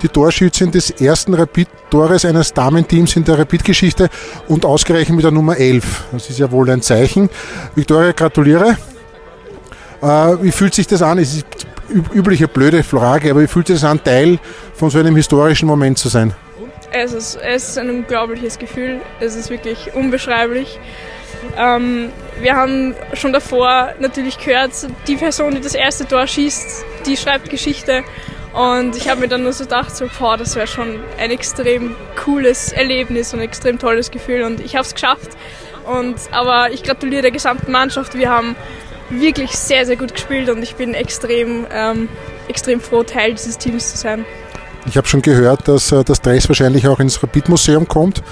[0.03, 4.11] die Torschützin des ersten Rapid-Tores eines Damenteams in der Rapid-Geschichte
[4.47, 6.05] und ausgerechnet mit der Nummer 11.
[6.13, 7.31] Das ist ja wohl ein Zeichen.
[7.75, 8.77] Viktoria, gratuliere.
[10.03, 10.07] Äh,
[10.43, 11.17] wie fühlt sich das an?
[11.17, 11.47] Es ist
[12.13, 14.39] übliche blöde Frage, aber wie fühlt sich das an, Teil
[14.75, 16.35] von so einem historischen Moment zu sein?
[16.93, 19.01] Es ist, es ist ein unglaubliches Gefühl.
[19.21, 20.79] Es ist wirklich unbeschreiblich.
[21.57, 24.73] Ähm, wir haben schon davor natürlich gehört,
[25.07, 28.03] die Person, die das erste Tor schießt, die schreibt Geschichte.
[28.53, 31.97] Und ich habe mir dann nur so gedacht, so, boah, das wäre schon ein extrem
[32.17, 34.43] cooles Erlebnis und ein extrem tolles Gefühl.
[34.43, 35.31] Und ich habe es geschafft.
[35.85, 38.15] Und, aber ich gratuliere der gesamten Mannschaft.
[38.15, 38.55] Wir haben
[39.11, 42.09] wirklich sehr, sehr gut gespielt und ich bin extrem, ähm,
[42.49, 44.25] extrem froh, Teil dieses Teams zu sein.
[44.87, 48.23] Ich habe schon gehört, dass äh, das Dress wahrscheinlich auch ins Rapid-Museum kommt.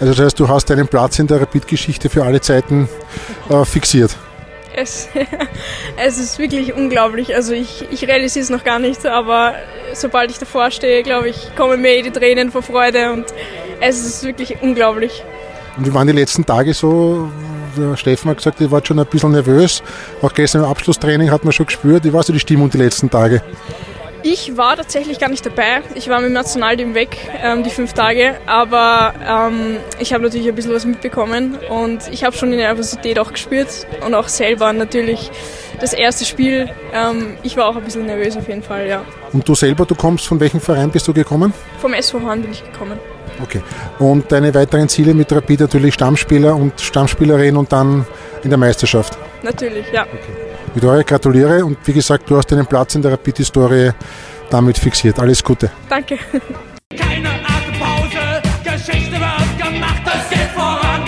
[0.00, 2.88] Also das heißt, du hast deinen Platz in der Rapid-Geschichte für alle Zeiten
[3.48, 4.16] äh, fixiert.
[4.76, 5.08] Es,
[5.96, 7.34] es ist wirklich unglaublich.
[7.34, 9.54] Also ich, ich realisiere es noch gar nicht, aber
[9.94, 13.26] sobald ich davor stehe, glaube ich, kommen mir die Tränen vor Freude und
[13.80, 15.22] es ist wirklich unglaublich.
[15.76, 17.30] Und wie waren die letzten Tage so?
[17.76, 19.82] Der Steffen hat gesagt, ihr wart schon ein bisschen nervös.
[20.22, 22.04] Auch gestern im Abschlusstraining hat man schon gespürt.
[22.04, 23.42] Wie war so die Stimmung die letzten Tage?
[24.26, 25.82] Ich war tatsächlich gar nicht dabei.
[25.94, 28.36] Ich war mit dem Nationalteam weg, ähm, die fünf Tage.
[28.46, 33.18] Aber ähm, ich habe natürlich ein bisschen was mitbekommen und ich habe schon die Nervosität
[33.18, 35.30] auch gespürt und auch selber natürlich
[35.78, 36.70] das erste Spiel.
[36.94, 39.04] Ähm, ich war auch ein bisschen nervös auf jeden Fall, ja.
[39.34, 41.52] Und du selber, du kommst von welchem Verein bist du gekommen?
[41.78, 42.98] Vom SV Horn bin ich gekommen.
[43.42, 43.60] Okay.
[43.98, 48.06] Und deine weiteren Ziele mit Rapid natürlich Stammspieler und Stammspielerin und dann
[48.42, 49.18] in der Meisterschaft?
[49.42, 50.06] Natürlich, ja.
[50.74, 53.92] Victoria, gratuliere und wie gesagt, du hast deinen Platz in der Rapid-Historie
[54.50, 55.18] damit fixiert.
[55.20, 55.70] Alles Gute.
[55.88, 56.18] Danke.
[56.96, 61.02] Keine Atempause, Geschichte wird gemacht, es geht voran.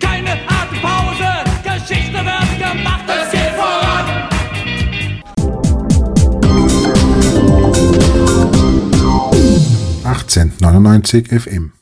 [0.00, 4.06] Keine Atempause, Geschichte wird gemacht, es geht voran.
[10.04, 11.70] Achtzehn neunundneunzig FM.